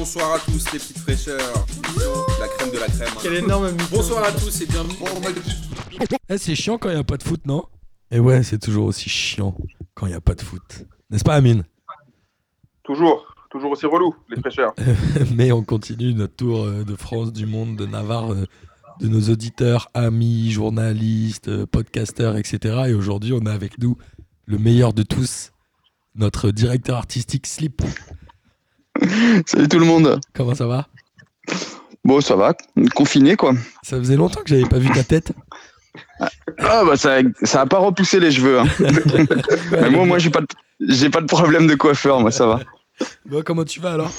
[0.00, 1.66] bonsoir à tous les petites fraîcheurs.
[2.40, 3.08] La crème de la crème.
[3.22, 3.96] Quel énorme mytho.
[3.96, 4.94] Bonsoir à tous et bienvenue.
[6.30, 7.66] Eh, c'est chiant quand il n'y a pas de foot, non?
[8.10, 9.54] Et ouais, c'est toujours aussi chiant
[9.94, 10.86] quand il n'y a pas de foot.
[11.10, 11.64] N'est-ce pas, Amine?
[12.82, 14.72] Toujours, toujours aussi relou, les fraîcheurs.
[15.34, 18.46] Mais on continue notre tour euh, de France, du monde, de Navarre, euh,
[19.00, 22.84] de nos auditeurs, amis, journalistes, euh, podcasteurs, etc.
[22.88, 23.98] Et aujourd'hui, on a avec nous
[24.46, 25.52] le meilleur de tous,
[26.14, 27.82] notre directeur artistique Slip.
[29.46, 30.20] Salut tout le monde.
[30.34, 30.86] Comment ça va?
[32.04, 32.54] Bon, ça va,
[32.94, 33.52] confiné quoi.
[33.82, 35.32] Ça faisait longtemps que j'avais pas vu ta tête.
[36.58, 38.60] Ah bah ça, ça a pas repoussé les cheveux.
[38.60, 38.66] hein.
[39.70, 40.46] Mais moi, moi j'ai pas, de,
[40.80, 42.60] j'ai pas de problème de coiffeur, moi ça va.
[43.26, 44.10] Bon, comment tu vas alors?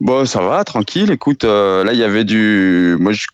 [0.00, 1.10] Bon, ça va, tranquille.
[1.10, 3.26] Écoute, euh, là il y avait du, moi je-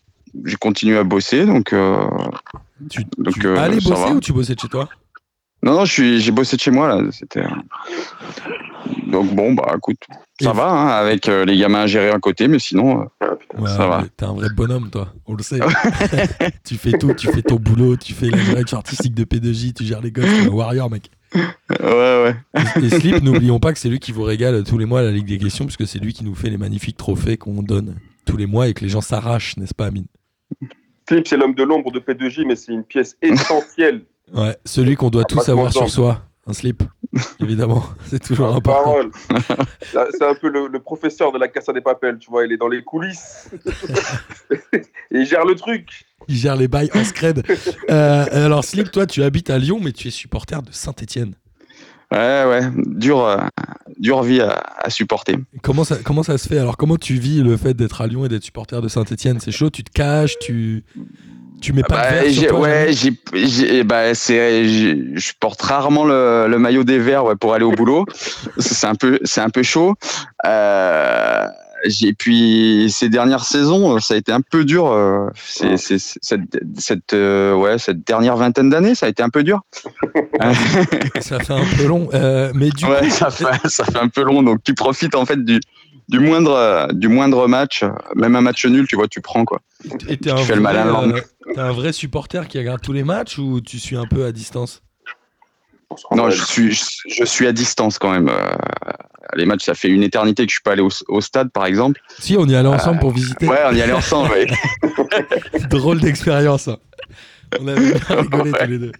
[0.45, 1.73] j'ai continué à bosser, donc.
[1.73, 2.07] euh,
[2.89, 4.09] Tu, Donc, tu euh, allais bosser va.
[4.11, 4.89] ou tu bossais de chez toi?
[5.63, 7.11] Non, non, je suis, j'ai bossé de chez moi là.
[7.11, 7.43] C'était.
[9.07, 9.97] Donc bon, bah écoute,
[10.41, 13.01] ça Et- va, hein, avec euh, les gamins à gérer à côté, mais sinon.
[13.01, 13.05] euh,
[13.59, 14.03] Ouais, Ça va.
[14.17, 15.13] T'es un vrai bonhomme, toi.
[15.27, 15.59] On le sait.
[16.65, 17.13] tu fais tout.
[17.13, 17.95] Tu fais ton boulot.
[17.97, 19.73] Tu fais la direction artistique de P2J.
[19.73, 20.25] Tu gères les gosses.
[20.25, 21.11] T'es un warrior, mec.
[21.35, 21.43] ouais,
[21.79, 22.35] ouais.
[22.81, 25.11] Et Slip, n'oublions pas que c'est lui qui vous régale tous les mois à la
[25.11, 28.37] Ligue des questions, puisque c'est lui qui nous fait les magnifiques trophées qu'on donne tous
[28.37, 30.05] les mois et que les gens s'arrachent, n'est-ce pas, Amine?
[31.07, 34.01] Philippe, c'est l'homme de l'ombre de P2J, mais c'est une pièce essentielle.
[34.33, 36.21] Ouais, celui qu'on doit Ah, tous avoir sur soi.
[36.45, 36.83] Un slip,
[37.39, 37.83] évidemment.
[38.09, 38.95] C'est toujours Ah, important.
[39.91, 42.57] C'est un peu le, le professeur de la Casa des Papels, tu vois, il est
[42.57, 43.49] dans les coulisses.
[44.71, 44.79] Et
[45.11, 46.03] il gère le truc.
[46.27, 47.43] Il gère les bails en scred.
[47.89, 51.35] Euh, alors, Slip, toi, tu habites à Lyon, mais tu es supporter de Saint-Etienne.
[52.11, 52.61] Ouais, ouais.
[52.87, 53.37] Dure, euh,
[53.97, 55.37] dure vie à, à supporter.
[55.61, 56.59] Comment ça, comment ça se fait?
[56.59, 59.51] Alors, comment tu vis le fait d'être à Lyon et d'être supporter de Saint-Etienne C'est
[59.51, 60.83] chaud, tu te caches, tu,
[61.63, 66.03] tu mets pas Bah, de sur toi ouais, j'ai- bah, c'est, j'ai- je porte rarement
[66.05, 68.05] le, le maillot des Verts ouais, pour aller au boulot.
[68.57, 69.95] c'est un peu, c'est un peu chaud.
[70.45, 71.47] Euh,
[71.85, 74.87] j'ai, puis ces dernières saisons, ça a été un peu dur.
[74.91, 76.41] euh, c'est, cette,
[76.77, 79.61] cette, euh, ouais, cette dernière vingtaine d'années, ça a été un peu dur.
[81.21, 82.09] Ça fait un peu long.
[82.13, 84.43] Euh, mais du ouais, coup, ça fait, ça fait un peu long.
[84.43, 85.59] Donc tu profites en fait du,
[86.09, 87.83] du moindre, euh, du moindre match,
[88.15, 89.61] même un match nul, tu vois, tu prends quoi.
[90.07, 91.19] et tu fais le malin euh,
[91.53, 94.31] t'es un vrai supporter qui regarde tous les matchs ou tu suis un peu à
[94.31, 94.81] distance?
[96.11, 98.27] Non, je suis, je, je suis à distance quand même.
[98.29, 98.51] Euh,
[99.35, 101.65] les matchs, ça fait une éternité que je suis pas allé au, au stade, par
[101.65, 102.01] exemple.
[102.19, 103.45] Si, on y allait ensemble pour visiter.
[103.47, 104.31] Euh, Ouais, on y allait ensemble.
[104.31, 104.47] ouais.
[105.69, 106.67] Drôle d'expérience.
[106.67, 106.77] hein.
[107.59, 108.59] On avait bien rigolé Ouais.
[108.65, 108.91] tous les deux.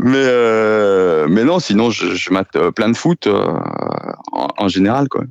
[0.00, 3.42] mais, euh, mais non, sinon, je, je mate euh, plein de foot euh,
[4.32, 5.24] en, en général, quoi.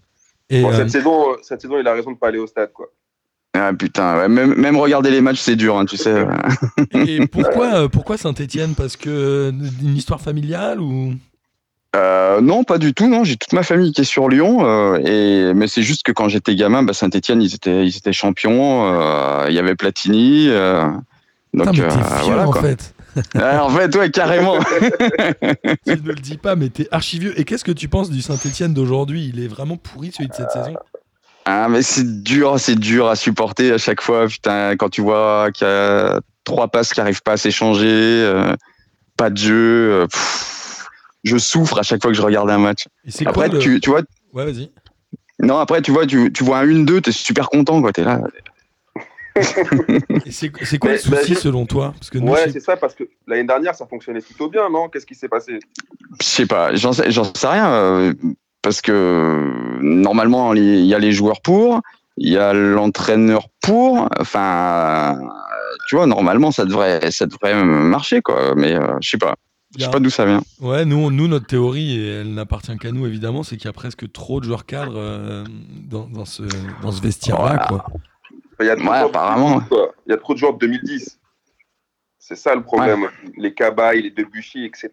[0.54, 2.48] Et, Bon, euh, cette, saison, euh, cette saison, il a raison de pas aller au
[2.48, 2.88] stade, quoi.
[3.56, 6.10] Ah putain, ouais, même, même regarder les matchs, c'est dur, hein, tu sais.
[6.10, 6.26] euh.
[7.06, 11.14] et pourquoi, euh, pourquoi Saint-Etienne Parce que euh, une histoire familiale ou?
[11.96, 13.08] Euh, non, pas du tout.
[13.08, 14.66] Non, j'ai toute ma famille qui est sur Lyon.
[14.66, 18.14] euh, et mais c'est juste que quand j'étais gamin, bah, Saint-Étienne, ils étaient, ils étaient
[18.14, 18.88] champions.
[18.92, 20.48] euh, Il y avait Platini.
[20.50, 20.88] euh,
[21.54, 22.62] donc Putain, mais euh, voilà en quoi.
[22.64, 22.96] fait.
[23.36, 24.60] Ah, en fait, ouais, carrément.
[25.86, 27.40] Tu ne le dis pas, mais t'es archi vieux.
[27.40, 29.30] Et qu'est-ce que tu penses du Saint-Etienne d'aujourd'hui?
[29.34, 30.76] Il est vraiment pourri celui de cette saison?
[31.46, 34.28] Ah, mais c'est dur, c'est dur à supporter à chaque fois.
[34.28, 38.54] Putain, quand tu vois qu'il y a trois passes qui arrivent pas à s'échanger, euh,
[39.18, 39.92] pas de jeu.
[40.04, 40.88] euh, pff,
[41.24, 42.86] je souffre à chaque fois que je regarde un match.
[43.06, 44.02] Et c'est Après, quoi le- tu, tu vois,
[44.34, 44.72] Ouais, vas-y.
[45.40, 47.92] non, après, tu vois, tu, tu vois un 1-2, t'es super content, quoi.
[47.92, 48.22] T'es là.
[49.42, 50.50] C'est
[50.80, 51.94] quoi le Mais- souci selon toi?
[51.98, 54.90] Parce que nous, Ouais, c'est ça, parce que l'année dernière, ça fonctionnait plutôt bien, non?
[54.90, 55.60] Qu'est-ce qui s'est passé?
[56.22, 57.04] Je sais pas, j'en sais,
[57.48, 57.74] rien.
[57.74, 58.14] euh,
[58.62, 59.50] parce que
[59.82, 61.82] normalement, il y a les joueurs pour,
[62.18, 64.08] il y a l'entraîneur pour.
[64.20, 65.26] Enfin, euh,
[65.90, 68.54] tu vois, normalement, ça devrait, ça devrait marcher, quoi.
[68.56, 69.36] Mais euh, je sais pas.
[69.76, 70.44] Je sais pas d'où ça vient.
[70.62, 73.74] Ouais, nous, nous, notre théorie, et elle n'appartient qu'à nous évidemment, c'est qu'il y a
[73.74, 75.44] presque trop de joueurs cadres euh,
[75.90, 76.44] dans, dans ce,
[76.84, 77.66] dans ce vestiaire-là.
[77.68, 77.86] Voilà.
[78.60, 79.50] Il y a trop Ouais, de joueurs de apparemment.
[79.58, 79.94] 2010, quoi.
[80.06, 81.20] Il y a trop de joueurs de 2010.
[82.20, 83.10] C'est ça le problème.
[83.38, 84.92] Les Cabaye, les Debuchy, etc.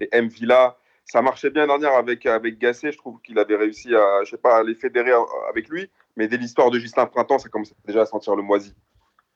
[0.00, 0.28] Les M.
[0.28, 0.76] Villa.
[1.04, 2.90] Ça marchait bien l'année dernière avec, avec Gasset.
[2.90, 5.12] Je trouve qu'il avait réussi à, je sais pas, à les fédérer
[5.48, 5.88] avec lui.
[6.16, 8.74] Mais dès l'histoire de Justin Printemps, ça commençait déjà à sentir le moisi.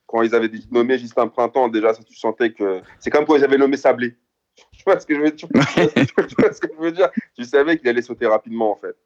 [0.06, 2.80] Quand ils avaient nommé Justin Printemps, déjà, ça, tu sentais que.
[2.98, 4.16] C'est comme quand ils avaient nommé Sablé.
[4.72, 5.48] Tu vois ce que je veux dire?
[5.94, 7.08] Tu vois ce que je veux dire?
[7.36, 8.96] Tu savais qu'il allait sauter rapidement, en fait.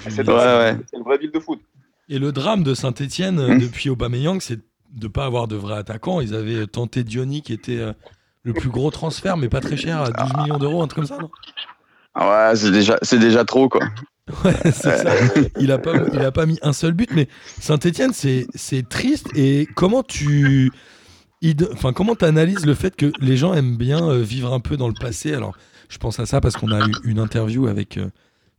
[0.00, 0.76] C'est Ouais, ouais.
[0.90, 1.60] c'est une vraie ville de foot.
[2.08, 3.58] Et le drame de Saint-Etienne Mmh.
[3.58, 4.60] depuis Aubameyang, c'est
[4.92, 6.20] de ne pas avoir de vrai attaquant.
[6.20, 7.92] Ils avaient tenté Diony, qui était euh,
[8.44, 11.16] le plus gros transfert, mais pas très cher, à 12 millions d'euros, un truc comme
[11.16, 11.30] ça, non?
[12.14, 13.86] Ah Ouais, c'est déjà, c'est déjà trop, quoi.
[14.44, 15.14] Ouais, c'est ça.
[15.60, 17.28] Il a pas, il a pas mis un seul but, mais
[17.60, 19.28] Saint-Etienne, c'est, c'est triste.
[19.36, 20.72] Et comment tu,
[21.72, 24.88] enfin, comment t'analyses le fait que les gens aiment bien euh, vivre un peu dans
[24.88, 25.32] le passé?
[25.32, 25.56] Alors,
[25.88, 28.10] je pense à ça parce qu'on a eu une interview avec euh,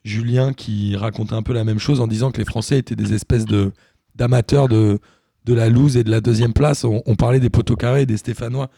[0.07, 3.13] Julien qui racontait un peu la même chose en disant que les Français étaient des
[3.13, 3.71] espèces de
[4.15, 4.99] d'amateurs de,
[5.45, 6.83] de la loose et de la deuxième place.
[6.83, 8.69] On, parlait des poteaux carrés, des Stéphanois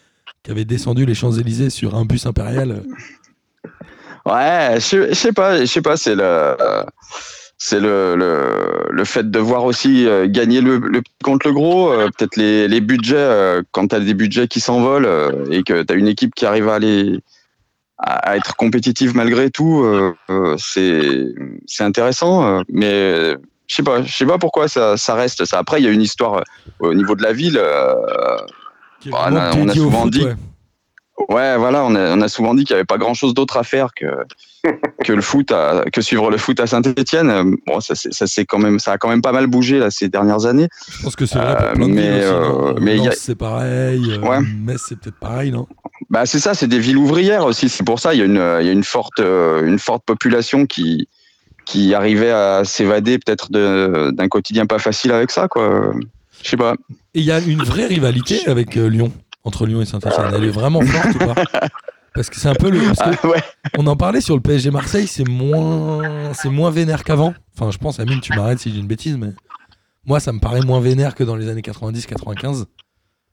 [0.44, 2.84] qui avaient descendu les Champs-Élysées sur un bus impérial.
[4.26, 6.56] Ouais, je je sais pas, je sais pas, c'est le,
[7.58, 11.92] c'est le, le, le fait de voir aussi euh, gagner le, le contre le gros,
[11.92, 15.10] euh, peut-être les, les budgets, euh, quand tu as des budgets qui s'envolent
[15.52, 17.20] et que tu as une équipe qui arrive à les
[18.00, 21.26] à à être compétitive malgré tout, euh, euh, c'est
[21.68, 23.36] c'est intéressant, euh, mais
[23.68, 25.60] je sais pas, je sais pas pourquoi ça, ça reste ça.
[25.60, 26.42] Après, il y a une histoire euh,
[26.80, 27.58] au niveau de la ville.
[27.62, 27.94] euh,
[29.06, 30.36] Bah, on a- on a souvent foot, dit- ouais.
[31.30, 33.58] Ouais, voilà, on a, on a souvent dit qu'il n'y avait pas grand chose d'autre
[33.58, 34.06] à faire que,
[35.04, 37.58] que le foot, à, que suivre le foot à Saint-Etienne.
[37.68, 39.92] Bon, ça, c'est- ça, c'est quand même, ça a quand même pas mal bougé là,
[39.92, 40.70] ces dernières années.
[40.90, 43.16] Je pense que c'est vrai pour Euh, plein de mais, aussi, euh, mais a- Lens,
[43.20, 44.12] c'est pareil.
[44.14, 44.40] euh, Ouais.
[44.42, 45.68] Metz, c'est peut-être pareil, non
[46.10, 47.70] Bah, c'est ça, c'est des villes ouvrières aussi.
[47.70, 50.04] C'est pour ça il y a une, il y a une forte, euh, une forte
[50.06, 51.08] population qui,
[51.66, 55.94] qui arrivait à s'évader peut-être d'un quotidien pas facile avec ça, quoi.
[56.44, 56.74] Je sais pas.
[57.14, 59.12] Et il y a une vraie rivalité avec euh, Lyon,
[59.44, 60.32] entre Lyon et Saint-Etienne.
[60.34, 61.36] Elle est vraiment forte ou pas
[62.16, 62.82] Parce que c'est un peu le.
[63.00, 63.42] Ah, ouais.
[63.78, 67.34] on en parlait sur le PSG Marseille, c'est moins, c'est moins vénère qu'avant.
[67.56, 69.30] Enfin, je pense, Amine, tu m'arrêtes si j'ai une bêtise, mais
[70.06, 72.66] moi, ça me paraît moins vénère que dans les années 90-95.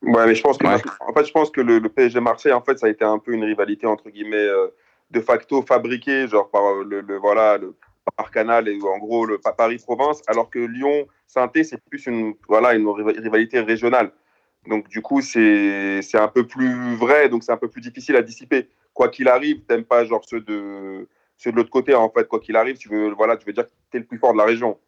[0.02, 0.80] Ouais, mais je pense que, Ouais.
[1.00, 3.18] en fait, je pense que le, le PSG Marseille, en fait, ça a été un
[3.18, 4.68] peu une rivalité entre guillemets euh,
[5.10, 7.74] de facto fabriquée, genre par euh, le, le- voilà le
[8.16, 12.06] par Canal et en gros le par Paris Province, alors que Lyon Saint-Étienne c'est plus
[12.06, 14.12] une voilà une riva- rivalité régionale.
[14.68, 18.14] Donc du coup c'est c'est un peu plus vrai, donc c'est un peu plus difficile
[18.16, 18.68] à dissiper.
[18.94, 22.28] Quoi qu'il arrive, t'aimes pas genre ceux de ceux de l'autre côté en fait.
[22.28, 24.38] Quoi qu'il arrive, tu veux voilà, tu veux dire que t'es le plus fort de
[24.38, 24.78] la région.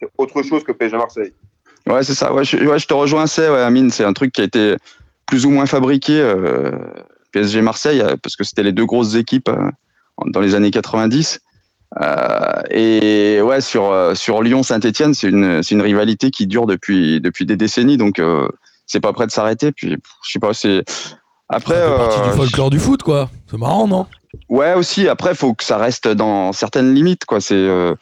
[0.00, 1.32] C'est autre chose que PSG Marseille.
[1.86, 2.32] Ouais, c'est ça.
[2.32, 3.90] Ouais je, ouais, je te rejoins assez, ouais, Amine.
[3.90, 4.76] C'est un truc qui a été
[5.26, 6.72] plus ou moins fabriqué, euh,
[7.32, 9.70] PSG Marseille, euh, parce que c'était les deux grosses équipes euh,
[10.26, 11.40] dans les années 90.
[12.00, 17.46] Euh, et ouais, sur, sur Lyon-Saint-Etienne, c'est une, c'est une rivalité qui dure depuis, depuis
[17.46, 18.20] des décennies, donc
[18.88, 19.70] c'est pas prêt de s'arrêter.
[19.70, 20.82] Puis, je sais pas, c'est.
[21.48, 21.76] Après.
[21.76, 23.30] Euh, du folklore du foot, quoi.
[23.48, 24.06] C'est marrant, non?
[24.48, 25.08] Ouais, aussi.
[25.08, 27.40] Après, faut que ça reste dans certaines limites, quoi.
[27.40, 27.94] C'est euh,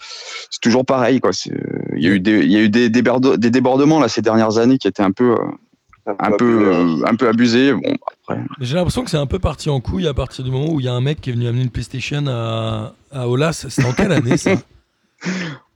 [0.50, 1.30] c'est toujours pareil, quoi.
[1.30, 1.58] Euh,
[1.96, 4.78] Il y a eu des, il y a eu des, débordements là ces dernières années
[4.78, 7.72] qui étaient un peu, euh, un peu, euh, un peu abusés.
[7.72, 8.42] Bon, après.
[8.58, 10.80] Mais J'ai l'impression que c'est un peu parti en couille à partir du moment où
[10.80, 13.66] il y a un mec qui est venu amener une PlayStation à, à Olas.
[13.68, 14.52] C'est en quelle année ça?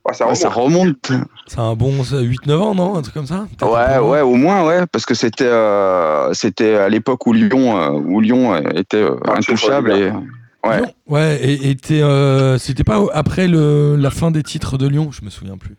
[0.03, 1.07] Ouais, ça ça remonte.
[1.09, 1.27] remonte.
[1.45, 2.95] C'est un bon ça, 8-9 ans, non?
[2.95, 3.45] Un truc comme ça?
[3.61, 7.91] Ouais, ouais, au moins, ouais, parce que c'était, euh, c'était à l'époque où Lyon, euh,
[7.91, 10.11] où Lyon était euh, intouchable et.
[10.65, 10.81] Ouais.
[11.07, 15.29] Ouais, et, euh, c'était pas après le, la fin des titres de Lyon, je me
[15.29, 15.75] souviens plus.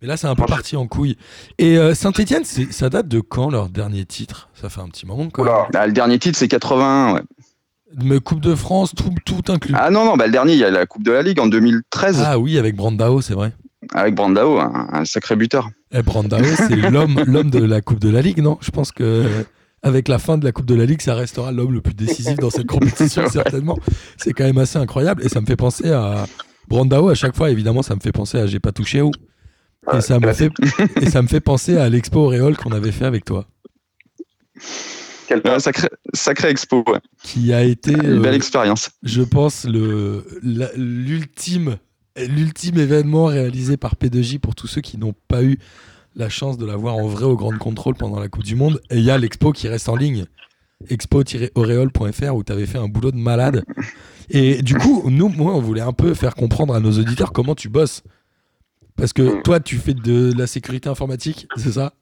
[0.00, 1.16] Mais là, c'est un peu parti en couille.
[1.58, 4.50] Et euh, Saint-Etienne, ça date de quand leur dernier titre?
[4.54, 5.52] Ça fait un petit moment quand Oula.
[5.52, 5.66] même.
[5.74, 7.14] Ah, le dernier titre, c'est 81.
[7.14, 7.22] Ouais.
[8.02, 9.74] Mais Coupe de France, tout, tout inclus.
[9.76, 11.46] Ah non, non, bah, le dernier, il y a la Coupe de la Ligue en
[11.46, 13.52] 2013 Ah oui, avec Brandao, c'est vrai.
[13.94, 15.70] avec Brandao, un, un sacré buteur.
[15.92, 18.58] Et Brandao, c'est l'homme, l'homme de la Coupe de la Ligue, non?
[18.60, 19.24] Je pense que
[19.84, 22.36] avec la fin de la Coupe de la Ligue, ça restera l'homme le plus décisif
[22.38, 23.28] dans cette compétition, Ouais.
[23.30, 23.78] certainement.
[24.16, 25.22] C'est quand même assez incroyable.
[25.24, 26.26] Et ça me fait penser à
[26.68, 29.10] Brandao, à chaque fois, évidemment, ça me fait penser à J'ai pas touché où.
[29.92, 30.50] Et Ouais, ça, me fait,
[31.00, 33.46] et ça me fait penser à l'expo Auréole qu'on avait fait avec toi,
[35.28, 37.00] Quel Ouais, sacré, sacré expo, ouais.
[37.22, 38.90] qui a été, Une belle euh, expérience.
[39.02, 40.24] je pense, le,
[40.76, 41.76] l'ultime,
[42.16, 45.58] l'ultime événement réalisé par P2J pour tous ceux qui n'ont pas eu
[46.16, 48.80] la chance de la voir en vrai au Grand Contrôle pendant la Coupe du Monde.
[48.90, 50.26] Et il y a l'expo qui reste en ligne,
[50.88, 53.64] expo-auréole.fr, où tu avais fait un boulot de malade.
[54.30, 57.54] Et du coup, nous, moi, on voulait un peu faire comprendre à nos auditeurs comment
[57.54, 58.02] tu bosses.
[58.96, 61.92] Parce que toi, tu fais de la sécurité informatique, c'est ça?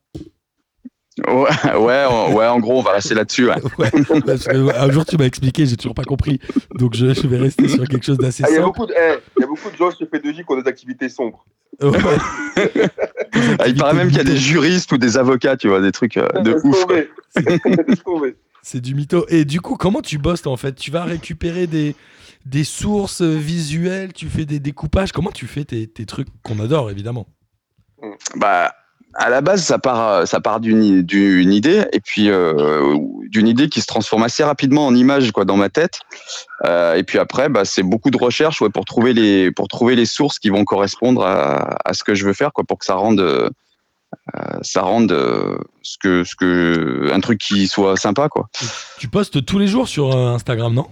[1.26, 3.46] Ouais, ouais, en- ouais, en gros, on va rester là-dessus.
[3.48, 3.56] Ouais.
[3.78, 6.38] Ouais, un jour tu m'as expliqué, j'ai toujours pas compris.
[6.74, 8.66] Donc je, je vais rester sur quelque chose d'assez Ah, il, y a simple.
[8.78, 9.18] beaucoup de, eh,
[9.52, 11.44] beaucoup de gens chez P2J qui ont des activités sombres.
[11.80, 11.90] Ouais.
[13.58, 15.90] Ah, il paraît même qu'il y a des juristes ou des avocats, tu vois, des
[15.90, 16.86] trucs euh, de Laisse ouf.
[18.62, 19.24] C'est du mytho.
[19.28, 20.74] Et du coup, comment tu bosses en fait?
[20.74, 21.96] Tu vas récupérer des,
[22.44, 25.12] des sources visuelles, tu fais des découpages.
[25.12, 27.26] Comment tu fais tes, tes trucs qu'on adore évidemment?
[28.36, 28.74] Bah,
[29.14, 32.96] à la base, ça part, euh, ça part d'une d'une idée, et puis euh,
[33.28, 36.00] d'une idée qui se transforme assez rapidement en image, quoi, dans ma tête.
[36.64, 39.96] Euh, et puis après, bah, c'est beaucoup de recherche, ouais, pour trouver les, pour trouver
[39.96, 42.84] les sources qui vont correspondre à, à ce que je veux faire, quoi, pour que
[42.84, 43.50] ça rende,
[44.62, 45.10] ça rende
[45.82, 48.48] ce que, ce que, un truc qui soit sympa, quoi.
[48.98, 50.86] Tu postes tous les jours sur Instagram, non?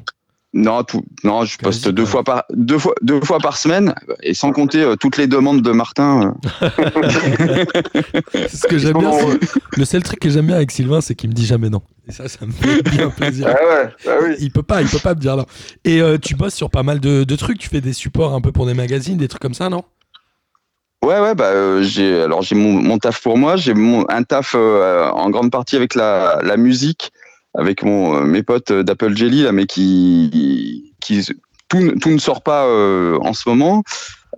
[0.53, 3.95] Non, tout, non, je poste Quasi, deux fois par deux fois deux fois par semaine
[4.25, 6.35] et sans compter euh, toutes les demandes de Martin.
[6.63, 6.69] euh.
[8.53, 9.13] Ce que j'aime bien.
[9.77, 11.83] Le seul truc que j'aime bien avec Sylvain, c'est qu'il me dit jamais non.
[12.09, 13.47] Et ça, ça me fait bien plaisir.
[13.49, 14.35] Ah ouais, ah oui.
[14.41, 15.47] Il peut pas, il peut pas me dire non.
[15.85, 17.59] Et euh, tu bosses sur pas mal de, de trucs.
[17.59, 19.85] Tu fais des supports un peu pour des magazines, des trucs comme ça, non?
[21.05, 23.73] Ouais, ouais, bah euh, j'ai alors j'ai mon, mon taf pour moi, j'ai
[24.11, 27.11] un taf euh, en grande partie avec la, la musique,
[27.55, 31.27] avec mon euh, mes potes d'Apple Jelly là, mais qui qui
[31.69, 33.83] tout, ne- tout ne sort pas euh, en ce moment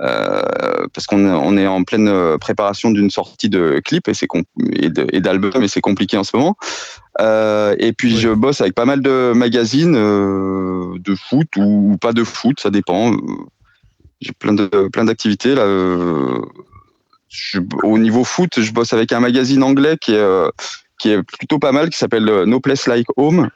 [0.00, 0.42] euh,
[0.95, 4.26] parce qu'on est, on est en pleine préparation d'une sortie de clip et c'est
[4.73, 6.57] et d'album et c'est compliqué en ce moment.
[7.21, 12.12] Euh, et puis je bosse avec pas mal de magazines euh, de foot ou pas
[12.14, 13.14] de foot, ça dépend.
[14.23, 15.66] J'ai plein de plein d'activités là.
[17.28, 20.50] je- au niveau foot, je bosse avec un magazine anglais qui est
[21.03, 23.49] qui est plutôt pas mal, qui s'appelle euh, No Place Like Home,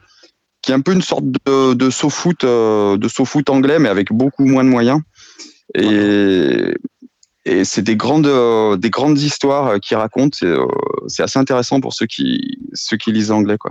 [0.62, 4.45] qui est un peu une sorte de de foot de foot anglais, mais avec beaucoup
[4.45, 5.00] moins de moyens.
[5.75, 6.75] Et
[7.45, 10.37] et c'est des grandes euh, des grandes histoires euh, qu'ils racontent.
[10.37, 10.67] C'est euh,
[11.25, 13.71] assez intéressant pour ceux qui ceux qui lisent anglais quoi.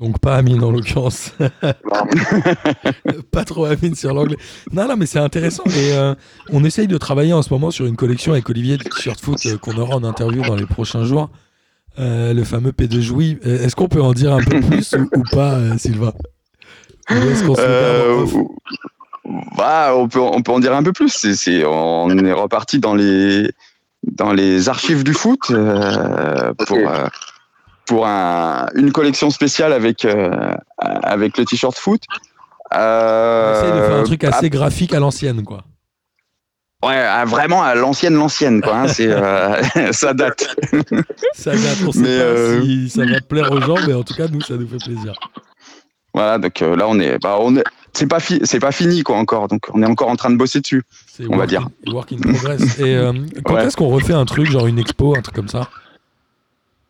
[0.00, 1.30] Donc pas Amine en l'occurrence.
[3.30, 4.36] Pas trop Amine sur l'anglais.
[4.72, 5.62] Non, non, mais c'est intéressant.
[5.66, 6.14] Et euh,
[6.50, 9.38] on essaye de travailler en ce moment sur une collection avec Olivier de t-shirt foot
[9.46, 11.30] euh, qu'on aura en interview dans les prochains jours.
[11.98, 13.38] Euh, le fameux P2 Jouy.
[13.46, 16.12] Euh, Est-ce qu'on peut en dire un peu plus ou, ou pas, euh, Sylvain?
[17.10, 20.74] Ou est-ce qu'on se le garde en Euh, bah, on peut, on peut en dire
[20.74, 21.10] un peu plus.
[21.10, 23.50] C'est, c'est- on est reparti dans les,
[24.02, 27.06] dans les archives du foot euh, pour, euh,
[27.86, 32.02] pour un, une collection spéciale avec, euh, avec le t-shirt foot.
[32.72, 32.76] On
[33.54, 35.62] essaye de faire un truc assez graphique à l'ancienne, quoi.
[36.86, 38.76] Ouais, ah, vraiment à l'ancienne, l'ancienne, quoi.
[38.76, 39.60] hein, c'est, euh,
[39.92, 40.56] ça date.
[41.34, 44.02] Ça date, on sait Mais, pas euh, si ça va plaire aux gens, mais en
[44.02, 45.14] tout cas, nous, ça nous fait plaisir.
[46.12, 49.02] Voilà, donc euh, là, on est, bah, on est, c'est pas, fi- c'est pas fini,
[49.02, 49.48] quoi, encore.
[49.48, 50.82] Donc, on est encore en train de bosser dessus.
[51.28, 51.66] On va dire.
[51.86, 52.78] in- Work in progress.
[52.78, 52.96] Et
[53.44, 53.64] quand Ouais.
[53.66, 55.68] est-ce qu'on refait un truc, genre une expo, un truc comme ça?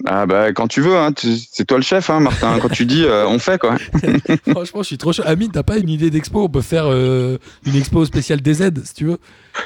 [0.06, 2.58] Ah, bah, quand tu veux, hein, tu- c'est toi le chef, hein, Martin.
[2.60, 3.76] quand tu dis, euh, on fait, quoi.
[4.50, 5.22] Franchement, je suis trop chaud.
[5.24, 6.42] Amine, t'as pas une idée d'expo?
[6.42, 9.18] On peut faire euh, une expo spéciale DZ, si tu veux.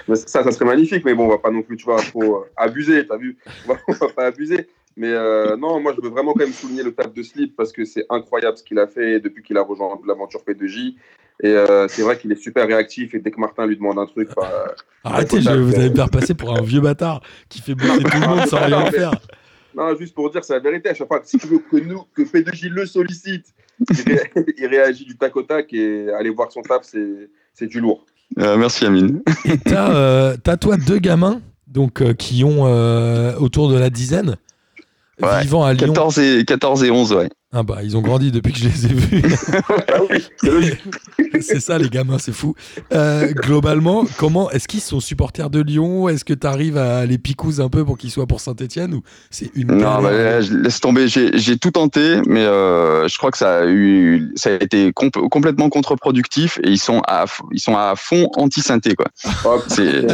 [0.07, 2.37] mais ça, ça serait magnifique, mais bon, on va pas non plus, tu vois, trop
[2.37, 3.37] euh, abuser, t'as vu?
[3.67, 4.69] On va, on va pas abuser.
[4.97, 7.73] Mais euh, non, moi, je veux vraiment quand même souligner le taf de Slip parce
[7.73, 10.95] que c'est incroyable ce qu'il a fait depuis qu'il a rejoint l'aventure P2J.
[11.41, 14.07] Et euh, c'est vrai qu'il est super réactif et dès que Martin lui demande un
[14.07, 17.77] truc, bah, Arrêtez, je, vous allez me faire passer pour un vieux bâtard qui fait
[17.77, 19.13] bosser tout le monde sans rien faire.
[19.79, 20.89] Non, juste pour dire, c'est la vérité.
[20.89, 23.47] À chaque fois, si tu veux que nous, que P2J le sollicite,
[23.89, 27.67] il, ré- il réagit du tac au tac et aller voir son taf, c'est c'est
[27.67, 28.05] du lourd.
[28.41, 29.23] Euh, merci, Amine.
[29.45, 33.89] Et t'as, euh, t'as, toi deux gamins donc, euh, qui ont euh, autour de la
[33.91, 34.37] dizaine,
[35.23, 35.89] Ouais, vivant à Lyon.
[35.89, 37.29] 14 et, 14 et 11, ouais.
[37.51, 39.23] Ah bah, ils ont grandi depuis que je les ai vus.
[39.89, 40.71] Ah oui,
[41.41, 42.55] c'est ça, les gamins, c'est fou.
[42.93, 46.09] Euh, globalement, comment est-ce qu'ils sont supporters de Lyon?
[46.09, 49.03] Est-ce que tu arrives à les picouser un peu pour qu'ils soient pour Saint-Etienne ou
[49.31, 51.09] c'est une Non, bah, je laisse tomber.
[51.09, 55.29] J'ai tout tenté, mais euh, je crois que ça a eu, ça a été compl-
[55.29, 59.07] complètement contre-productif et ils sont à, ils sont à fond anti-synthé, quoi.
[59.69, 60.07] C'est-.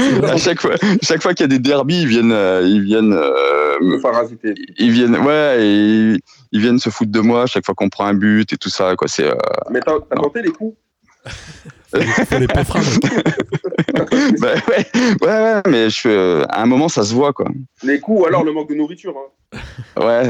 [0.24, 3.12] À chaque fois, chaque fois qu'il y a des derbies, ils viennent, euh, ils viennent,
[3.12, 4.54] euh, parasiter.
[4.78, 6.16] ils viennent, ouais, et
[6.52, 8.94] ils viennent se foutre de moi chaque fois qu'on prend un but et tout ça,
[8.96, 9.08] quoi.
[9.08, 9.34] C'est, euh,
[9.70, 10.76] Mais t'as t'as tenté les coups?
[11.92, 12.84] Faut les, faut les péframes.
[14.40, 17.48] bah, ouais, ouais, ouais, mais je, euh, à un moment, ça se voit, quoi.
[17.82, 19.14] Les coups ou alors le manque de nourriture.
[19.16, 19.58] Hein.
[20.00, 20.28] Ouais,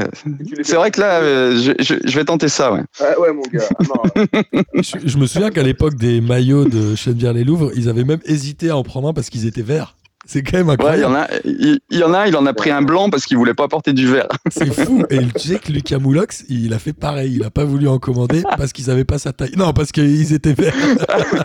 [0.63, 2.81] c'est vrai que là, euh, je, je, je vais tenter ça, ouais.
[2.99, 3.67] Ah ouais, mon gars.
[3.79, 4.25] Ah non,
[4.81, 8.77] je, je me souviens qu'à l'époque des maillots de Chenevière-les-Louvres, ils avaient même hésité à
[8.77, 9.95] en prendre un parce qu'ils étaient verts.
[10.25, 11.15] C'est quand même Ouais, il y incroyable.
[11.15, 13.67] a, il, y en a, il en a pris un blanc parce qu'il voulait pas
[13.67, 14.27] porter du vert.
[14.51, 15.03] C'est fou.
[15.09, 17.33] Et tu sais que Lucas Moulox, il a fait pareil.
[17.35, 19.53] Il a pas voulu en commander parce qu'ils avaient pas sa taille.
[19.57, 20.75] Non, parce qu'ils étaient verts.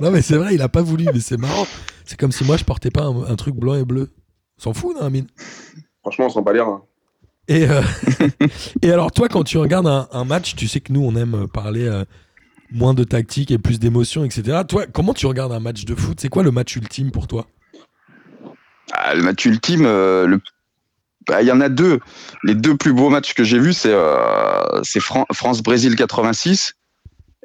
[0.00, 1.06] Non, mais c'est vrai, il a pas voulu.
[1.12, 1.66] Mais c'est marrant.
[2.04, 4.10] C'est comme si moi je portais pas un, un truc blanc et bleu.
[4.58, 5.26] On s'en fout, non, Amine?
[6.02, 6.82] Franchement, on s'en bat les reins.
[7.48, 7.82] Et, euh,
[8.82, 11.46] et alors, toi, quand tu regardes un, un match, tu sais que nous, on aime
[11.52, 12.04] parler euh,
[12.72, 14.60] moins de tactique et plus d'émotion, etc.
[14.68, 16.18] Toi, comment tu regardes un match de foot?
[16.20, 17.46] C'est quoi le match ultime pour toi?
[18.92, 20.40] Ah, le match ultime, euh, le-
[21.28, 22.00] bah, il y en a deux.
[22.44, 26.74] Les deux plus beaux matchs que j'ai vus, c'est euh, Fran- France-Brésil 86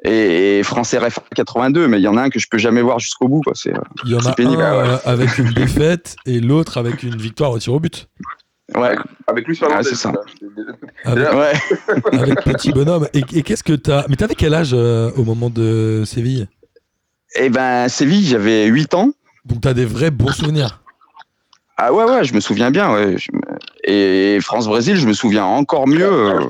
[0.04, 1.86] et, et France-RF 82.
[1.88, 3.42] Mais il y en a un que je peux jamais voir jusqu'au bout.
[3.48, 3.72] euh,
[4.04, 4.98] Il y en a pénible, un ouais.
[5.04, 8.08] avec une défaite et l'autre avec une victoire au tir au but.
[8.76, 8.96] Ouais,
[9.26, 9.80] Avec Luis Fernandez.
[9.80, 10.12] Ah, c'est ça.
[11.04, 11.52] Avec, ouais.
[12.18, 13.08] avec petit bonhomme.
[13.14, 16.48] Et, et qu'est-ce que t'as Mais t'avais quel âge euh, au moment de Séville?
[17.36, 19.10] Et ben Séville, j'avais 8 ans.
[19.44, 20.82] Donc t'as des vrais bons souvenirs.
[21.76, 22.92] Ah ouais, ouais, je me souviens bien.
[22.92, 23.16] Ouais.
[23.84, 26.10] Et France-Brésil, je me souviens encore mieux.
[26.10, 26.40] euh,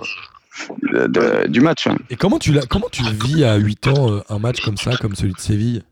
[0.92, 1.86] de- de- du match.
[1.86, 1.96] hein.
[2.10, 4.96] Et comment tu, l'as- comment tu vis à 8 ans euh, un match comme ça,
[4.96, 5.82] comme celui de Séville?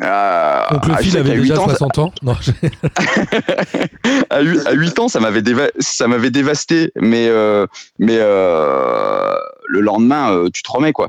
[0.00, 2.12] Euh, Donc le ah, je fil sais avait déjà 8 ans, 60 ans.
[2.22, 2.34] Non,
[4.30, 7.66] à 8, à 8 ans, ça m'avait déva- ça m'avait dévasté, mais euh,
[7.98, 9.34] mais euh,
[9.68, 11.08] le lendemain, euh, tu te remets quoi.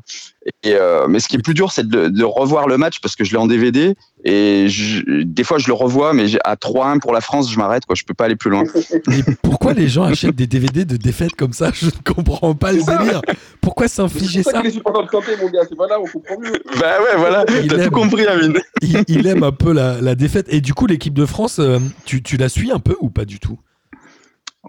[0.64, 3.16] Et euh, mais ce qui est plus dur, c'est de, de revoir le match parce
[3.16, 3.96] que je l'ai en DVD
[4.26, 7.86] et je- des fois je le revois, mais à 3-1 pour la France, je m'arrête
[7.86, 7.96] quoi.
[7.96, 8.64] Je peux pas aller plus loin.
[9.08, 11.72] Mais pourquoi les gens achètent des DVD de défaites comme ça?
[11.74, 13.22] Je ne comprends pas le délire.
[13.62, 15.62] Pourquoi s'infliger ça ça que les supporters de mon gars.
[15.68, 16.52] C'est pas là, on comprend mieux.
[16.80, 17.46] bah ouais, voilà.
[17.62, 17.86] Il T'as aime.
[17.86, 18.58] tout compris, Amine.
[18.82, 20.48] il, il aime un peu la, la défaite.
[20.50, 23.24] Et du coup, l'équipe de France, euh, tu, tu la suis un peu ou pas
[23.26, 23.58] du tout?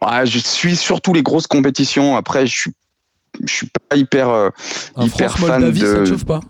[0.02, 2.16] Ouais, je suis surtout les grosses compétitions.
[2.16, 2.72] Après, je suis
[3.44, 4.50] je suis pas hyper euh,
[4.98, 6.04] hyper fan France-Moldavie, ça te de.
[6.04, 6.40] chauffe pas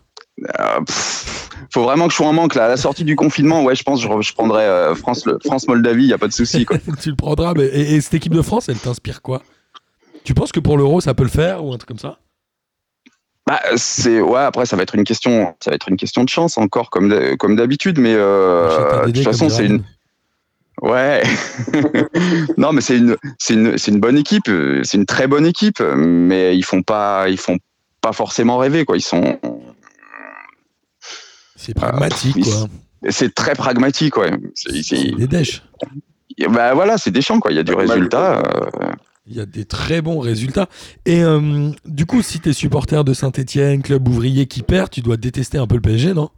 [0.61, 2.65] Euh, pff, faut vraiment que je sois en manque là.
[2.67, 5.39] À la sortie du confinement, ouais, je pense que je, je prendrais euh, France, le-
[5.45, 6.67] France Moldavie, y a pas de souci.
[7.03, 7.55] Tu le prendras.
[7.55, 9.43] Mais, et, et cette équipe de France, elle t'inspire quoi?
[10.25, 12.19] Tu penses que pour l'Euro, ça peut le faire ou un truc comme ça?
[13.47, 14.41] Bah, c'est ouais.
[14.41, 17.37] Après, ça va être une question, ça va être une question de chance encore comme
[17.37, 19.85] comme d'habitude, mais euh, de toute façon, c'est une
[20.83, 21.23] ouais.
[22.59, 24.51] non, mais c'est une c'est une c'est une bonne équipe,
[24.83, 27.59] c'est une très bonne équipe, mais ils font pas ils font
[28.01, 28.97] pas forcément rêver quoi.
[28.97, 29.39] Ils sont
[31.57, 32.69] C'est pragmatique, oui, quoi.
[33.11, 34.31] c'est très pragmatique ouais.
[34.55, 35.63] C'est- c'est- C'est des dèches.
[36.51, 37.53] bah voilà, c'est des champs quoi.
[37.53, 38.41] Il y a du Ouais, résultat.
[38.41, 38.91] euh,
[39.27, 40.69] Il y a des très bons résultats.
[41.07, 45.17] Et euh, du coup, si t'es supporter de Saint-Etienne, club ouvrier qui perd, tu dois
[45.17, 46.29] détester un peu le PSG, non?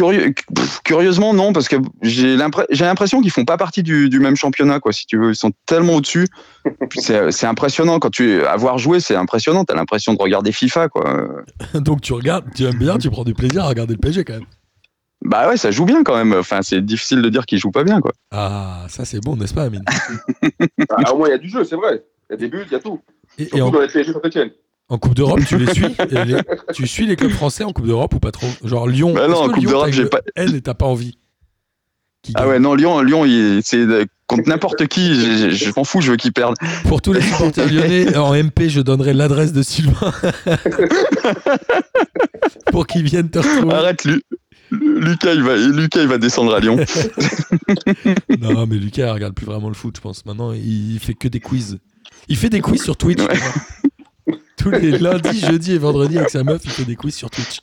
[0.00, 4.08] Curieux, pff, curieusement, non, parce que j'ai l'impre- j'ai l'impression qu'ils font pas partie du,
[4.08, 4.92] du même championnat, quoi.
[4.92, 6.26] Si tu veux, ils sont tellement au-dessus.
[7.30, 9.64] C'est impressionnant quand tu avoir joué, c'est impressionnant.
[9.66, 11.28] T'as l'impression de regarder FIFA, quoi.
[11.74, 14.32] Donc tu regardes, tu aimes bien, tu prends du plaisir à regarder le PSG quand
[14.32, 14.46] même.
[15.22, 16.32] Bah ouais, ça joue bien quand même.
[16.32, 18.12] Enfin, c'est difficile de dire qu'ils jouent pas bien, quoi.
[18.30, 19.84] Ah, ça c'est bon, n'est-ce pas, Amine?
[20.88, 22.02] Ah, au moins, il y a du jeu, c'est vrai.
[22.30, 23.00] Il y a des buts, il y a tout.
[23.38, 24.12] Et, et Surtout en, dans les PSG.
[24.90, 26.36] En Coupe d'Europe, tu les suis les-
[26.74, 28.48] Tu suis les clubs français en Coupe d'Europe ou pas trop?
[28.64, 29.14] Genre Lyon.
[29.14, 31.16] Bah non, en Coupe d'Europe, j'ai pas- et t'as pas envie?
[32.22, 33.24] Qui Ah ouais, non, Lyon, Lyon,
[33.64, 33.86] c'est
[34.26, 35.14] contre n'importe qui.
[35.54, 36.56] Je m'en fous, je veux qu'ils perdent.
[36.86, 40.12] Pour tous les supporters lyonnais, en MP, je donnerai l'adresse de Sylvain.
[42.72, 43.74] Pour qu'ils viennent te retrouver.
[43.74, 44.22] Arrête, Lu-
[44.70, 46.76] Lucas, il va, Lucas, il va descendre à Lyon.
[48.40, 50.24] Non, mais Lucas il regarde plus vraiment le foot, je pense.
[50.26, 51.78] Maintenant, il fait que des quiz.
[52.28, 53.20] Il fait des quiz sur Twitch.
[53.20, 53.28] Ouais.
[54.56, 57.60] Tous les lundis, jeudis et vendredis avec sa meuf, il fait des quiz sur Twitch.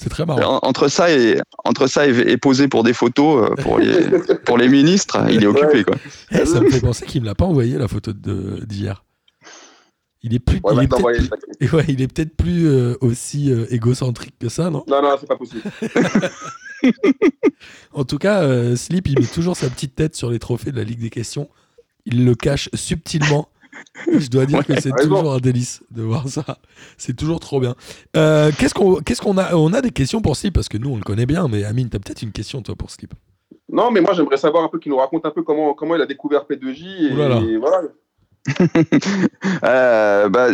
[0.00, 0.56] C'est très marrant.
[0.62, 3.94] En- Entre ça et entre ça et, et poser pour des photos euh, pour les
[4.44, 5.96] pour les ministres, il est occupé quoi.
[6.32, 9.04] Eh, ça me fait penser qu'il me l'a pas envoyé la photo de- d'hier.
[10.26, 11.76] Il est plus, Ouais, il est peut-être, le paquet.
[11.76, 14.82] ouais, il est peut-être plus euh, aussi euh, égocentrique que ça, non?
[14.88, 15.60] Non, non, c'est pas possible.
[17.92, 20.76] En tout cas, euh, Slip, il met toujours sa petite tête sur les trophées de
[20.76, 21.48] la Ligue des questions.
[22.04, 23.48] Il le cache subtilement.
[24.18, 26.44] Je dois dire que c'est toujours un délice de voir ça.
[26.96, 27.74] C'est toujours trop bien.
[28.16, 30.90] Euh, qu'est-ce qu'on qu'est-ce qu'on a On a des questions pour Slip parce que nous
[30.90, 33.14] on le connaît bien, mais Amine, t'as peut-être une question toi pour Slip.
[33.70, 36.02] Non, mais moi, j'aimerais savoir un peu qu'il nous raconte un peu comment, comment il
[36.02, 37.08] a découvert P2J.
[37.08, 37.40] Et, Ouh là là.
[37.40, 37.82] et voilà.
[39.64, 40.48] Euh, bah,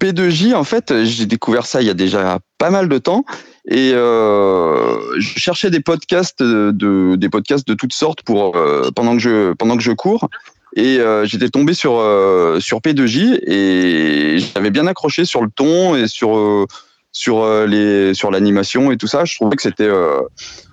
[0.00, 3.24] P2J, en fait, j'ai découvert ça il y a déjà pas mal de temps.
[3.66, 9.12] Et euh, je cherchais des podcasts de, des podcasts de toutes sortes pour euh, pendant
[9.12, 10.28] que je pendant que je cours.
[10.76, 15.94] Et euh, j'étais tombé sur euh, sur P2J et j'avais bien accroché sur le ton
[15.94, 16.66] et sur euh,
[17.12, 19.24] sur euh, les sur l'animation et tout ça.
[19.24, 20.20] Je trouvais que c'était euh,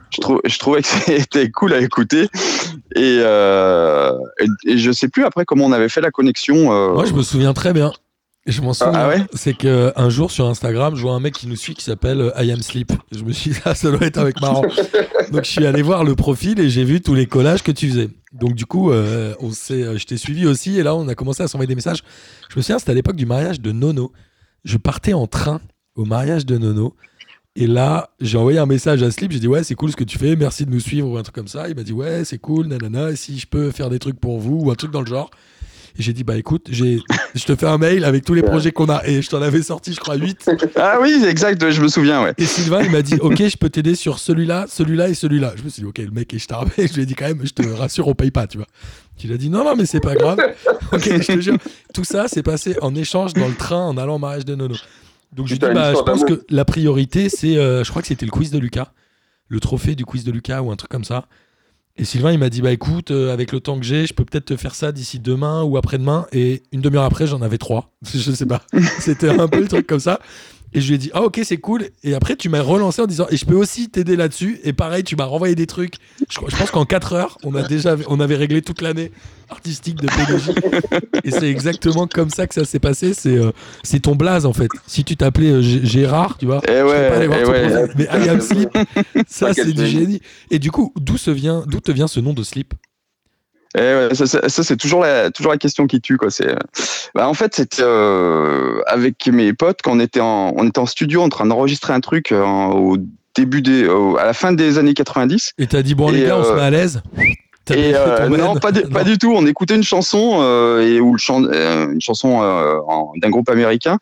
[0.09, 2.23] je, trou- je trouvais que c'était cool à écouter
[2.95, 4.11] et, euh,
[4.65, 6.71] et, je sais plus après comment on avait fait la connexion.
[6.93, 7.93] Moi, je me souviens très bien.
[8.47, 8.93] Je m'en souviens.
[8.95, 11.75] ah ouais c'est que un jour sur Instagram, je vois un mec qui nous suit
[11.75, 12.91] qui s'appelle euh, I Am Sleep.
[13.11, 14.63] Je me suis dit, ah, ça doit être avec marrant.
[15.31, 17.87] Donc, je suis allé voir le profil et j'ai vu tous les collages que tu
[17.89, 18.09] faisais.
[18.33, 21.13] Donc, du coup, euh, on s'est, euh, je t'ai suivi aussi et là, on a
[21.13, 22.03] commencé à s'envoyer des messages.
[22.49, 24.11] Je me souviens, c'était à l'époque du mariage de Nono.
[24.63, 25.61] Je partais en train
[25.95, 26.95] au mariage de Nono.
[27.55, 29.31] Et là, j'ai envoyé un message à Slip.
[29.31, 30.35] J'ai dit, ouais, c'est cool ce que tu fais.
[30.35, 31.69] Merci de nous suivre ou un truc comme ça.
[31.69, 33.15] Il m'a dit, ouais, c'est cool, nanana.
[33.15, 35.29] Si je peux faire des trucs pour vous ou un truc dans le genre.
[35.97, 37.01] Et j'ai dit, bah écoute, j'ai,
[37.35, 39.05] je te fais un mail avec tous les projets qu'on a.
[39.05, 40.49] Et je t'en avais sorti, je crois, 8.
[40.75, 42.33] Ah oui, exact, je me souviens, ouais.
[42.37, 45.53] Et Sylvain, il m'a dit, ok, je peux t'aider sur celui-là, celui-là et celui-là.
[45.57, 46.71] Je me suis dit, ok, le mec est starbé.
[46.77, 48.67] Je lui ai dit quand même, je te rassure, on paye pas, tu vois.
[49.23, 50.39] Il a dit, non, non, mais c'est pas grave.
[50.91, 51.57] Ok, je te jure.
[51.93, 54.75] Tout ça, c'est passé en échange dans le train en allant au mariage de Nono.
[55.33, 57.83] Donc je lui ai Putain, dit, une bah, je pense que la priorité, c'est, euh,
[57.85, 58.91] je crois que c'était le quiz de Lucas.
[59.47, 61.27] Le trophée du quiz de Lucas ou un truc comme ça.
[61.97, 64.23] Et Sylvain, il m'a dit, bah écoute, euh, avec le temps que j'ai, je peux
[64.23, 66.25] peut-être te faire ça d'ici demain ou après-demain.
[66.31, 67.91] Et une demi-heure après, j'en avais trois.
[68.13, 68.63] Je sais pas.
[68.99, 70.19] C'était un peu le truc comme ça.
[70.73, 71.89] Et je lui ai dit, ah ok, c'est cool.
[72.03, 74.59] Et après, tu m'as relancé en disant, et je peux aussi t'aider là-dessus.
[74.63, 75.95] Et pareil, tu m'as renvoyé des trucs.
[76.29, 79.11] Je, pense qu'en 4 heures, on, a déjà, on avait réglé toute l'année
[79.49, 80.51] artistique de PDJ.
[81.25, 83.13] et c'est exactement comme ça que ça s'est passé.
[83.13, 83.51] C'est euh,
[83.83, 84.69] c'est ton blaze, en fait.
[84.87, 86.61] Si tu t'appelais euh, Gérard, tu vois.
[86.67, 87.87] Eh je pas ouais, allé voir eh ton ouais.
[87.97, 88.69] Mais I am Slip,
[89.27, 90.21] ça, c'est du génie.
[90.51, 92.73] Et du coup, d'où vient, d'où te vient ce nom de Slip
[93.77, 96.17] Eh ouais, ça, ça- ça, c'est toujours la, toujours la question qui tue.
[96.17, 96.29] Quoi.
[96.29, 96.55] C'est, euh,
[97.15, 100.85] bah, en fait, c'était euh, avec mes potes quand on était, en, on était en
[100.85, 102.97] studio en train d'enregistrer un truc euh, en- au
[103.35, 105.53] début des, au- à la fin des années 90.
[105.57, 107.01] Et t'as dit, bon, Et, les gars, on se met à l'aise.
[107.75, 109.33] Et euh, non, pas, du- pas du tout.
[109.33, 110.41] On écoutait une chanson
[110.81, 112.41] et où le chan- une chanson
[113.21, 113.97] d'un groupe américain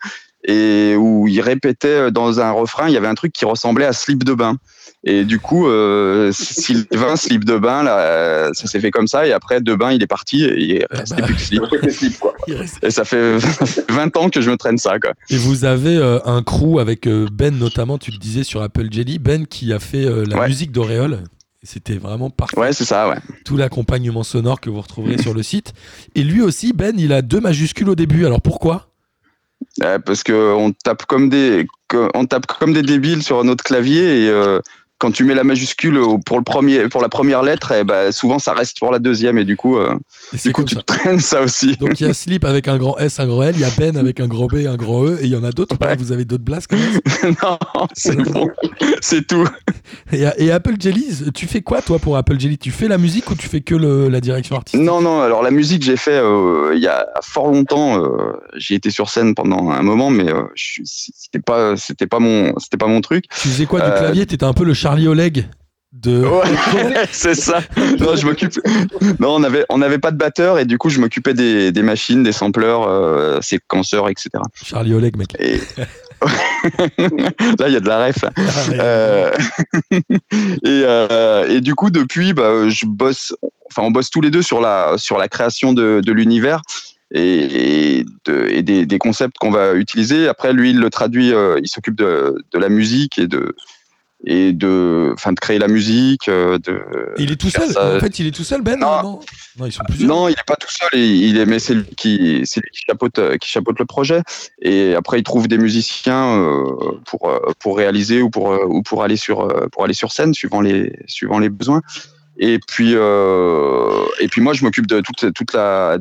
[0.45, 3.91] et où il répétait dans un refrain, il y avait un truc qui ressemblait à
[3.93, 4.55] slip de bain.
[5.05, 9.25] Et du coup, euh, Sylvain, slip de bain, là, euh, ça s'est fait comme ça.
[9.25, 11.27] Et après, de bain, il est parti et il est resté bah.
[11.69, 12.19] plus de slip.
[12.19, 12.35] Quoi.
[12.81, 13.37] Et ça fait
[13.89, 15.13] 20 ans que je me traîne ça, quoi.
[15.29, 18.87] Et vous avez euh, un crew avec euh, Ben notamment, tu le disais sur Apple
[18.91, 20.47] Jelly, Ben qui a fait euh, la Ouais.
[20.47, 21.19] musique d'Auréole.
[21.63, 22.57] C'était vraiment parfait.
[22.59, 23.17] Ouais, c'est ça, ouais.
[23.45, 25.73] Tout l'accompagnement sonore que vous retrouverez sur le site.
[26.15, 28.25] Et lui aussi, Ben, il a deux majuscules au début.
[28.25, 28.87] Alors pourquoi?
[30.05, 31.67] Parce que on tape comme des,
[32.13, 34.59] on tape comme des débiles sur notre clavier et euh,
[34.99, 38.37] quand tu mets la majuscule pour le premier, pour la première lettre, et ben souvent
[38.37, 39.95] ça reste pour la deuxième et du coup, euh,
[40.33, 40.81] Et du coup tu ça.
[40.83, 41.75] traînes ça aussi.
[41.77, 43.69] Donc il y a Slip avec un grand S, un grand L, il y a
[43.77, 45.75] Ben avec un gros B, un grand E, et il y en a d'autres.
[45.81, 45.95] Ouais.
[45.95, 47.35] Vous avez d'autres même?
[47.43, 47.57] Non,
[47.93, 48.49] c'est bon,
[49.01, 49.47] c'est tout.
[50.11, 52.57] et, et Apple Jelly, tu fais quoi toi pour Apple Jelly?
[52.57, 54.81] Tu fais la musique ou tu fais que le- la direction artistique?
[54.81, 55.21] Non, non.
[55.21, 58.03] Alors la musique, j'ai fait euh, il y a fort longtemps.
[58.03, 62.53] euh, j'ai été sur scène pendant un moment, mais euh, c'était pas, c'était pas mon,
[62.59, 63.25] c'était pas mon truc.
[63.41, 64.25] Tu faisais quoi du Euh, clavier?
[64.25, 65.47] T'étais un peu le Charlie Oleg
[65.91, 66.23] de.
[66.23, 67.61] Ouais, c'est ça.
[67.99, 68.53] Non, je m'occupe.
[69.19, 71.81] Non, on avait, on avait pas de batteur et du coup, je m'occupais des, des
[71.81, 74.29] machines, des sampleurs, euh, séquenceurs, etc.
[74.63, 75.29] Charlie Oleg, mec.
[75.39, 75.59] Et
[77.59, 78.21] là, il y a de la ref.
[78.23, 78.31] là.
[78.73, 79.31] Euh,
[79.91, 80.01] et,
[80.65, 83.33] euh, et du coup, depuis, bah, je bosse.
[83.71, 86.61] Enfin, on bosse tous les deux sur la sur la création de, de l'univers
[87.13, 90.27] et, et, de- et des, des concepts qu'on va utiliser.
[90.27, 91.33] Après, lui, il le traduit.
[91.33, 93.55] euh, il s'occupe de, de la musique et de
[94.25, 96.27] et de, enfin, de créer la musique.
[96.27, 96.81] euh, De,
[97.17, 97.95] il est tout seul ça.
[97.95, 99.01] En fait, il est tout seul, Ben Non.
[99.01, 99.19] non,
[99.57, 100.09] non, ils sont plusieurs.
[100.09, 100.99] Non, il est pas tout seul.
[100.99, 104.21] Il est, mais c'est lui qui, c'est lui qui chapeaute, euh, qui chapeaute le projet.
[104.61, 106.63] Et après, il trouve des musiciens euh,
[107.05, 110.93] pour pour réaliser ou pour ou pour aller sur pour aller sur scène, suivant les
[111.07, 111.81] suivant les besoins.
[112.41, 115.97] Et puis euh, et puis moi, je m'occupe de toute toute la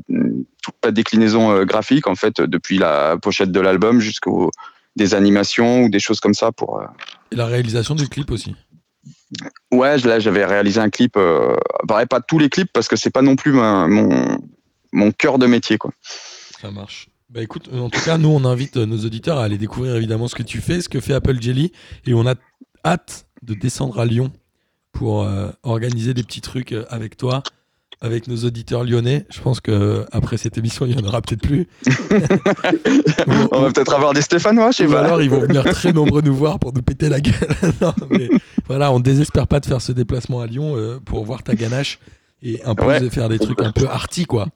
[0.63, 4.51] toute la déclinaison graphique en fait, depuis la pochette de l'album jusqu'aux
[4.97, 6.83] des animations ou des choses comme ça pour.
[7.33, 8.55] Et la réalisation du clip aussi.
[9.71, 11.17] Ouais, là j'avais réalisé un clip.
[11.17, 11.55] Euh,
[11.87, 14.39] pareil, pas tous les clips parce que c'est pas non plus ma- mon
[14.93, 15.93] mon cœur de métier quoi.
[16.61, 17.09] Ça marche.
[17.31, 19.95] Bah écoute, euh, en tout cas, nous, on invite euh, nos auditeurs à aller découvrir
[19.97, 21.73] évidemment ce que tu fais, ce que fait Apple Jelly.
[22.07, 22.35] Et on a
[22.87, 24.33] hâte de descendre à Lyon
[24.93, 27.43] pour euh, organiser des petits trucs avec toi,
[28.01, 29.27] avec nos auditeurs lyonnais.
[29.31, 31.67] Je pense que après cette émission, il n'y en aura peut-être plus.
[33.53, 35.01] On va peut-être avoir des Stéphanois, je sais Ou pas.
[35.05, 37.35] alors ils vont venir très nombreux nous voir pour nous péter la gueule.
[37.81, 38.29] non, mais
[38.67, 41.99] voilà, on désespère pas de faire ce déplacement à Lyon euh, pour voir ta ganache
[42.43, 43.01] et un peu Ouais.
[43.01, 44.47] de faire des trucs un peu arty quoi.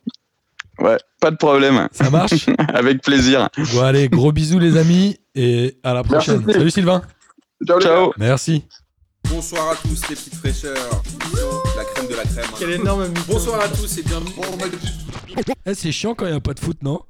[0.78, 1.88] Ouais, pas de problème.
[1.92, 3.48] Ça marche Avec plaisir.
[3.74, 6.44] Bon allez, gros bisous les amis et à la prochaine.
[6.50, 7.02] Salut Sylvain.
[7.66, 7.80] Ciao.
[7.80, 8.12] Ciao.
[8.18, 8.64] Merci.
[9.28, 11.02] Bonsoir à tous les petites fraîcheurs.
[12.12, 12.44] De la crème.
[12.58, 13.22] Quel énorme mytho.
[13.26, 14.32] Bonsoir à tous et bienvenue.
[15.64, 17.00] Eh, c'est chiant quand il n'y a pas de foot, non?